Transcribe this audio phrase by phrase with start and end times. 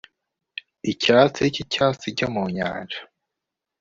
[0.91, 2.99] icyatsi cy'icyatsi cyo mu nyanja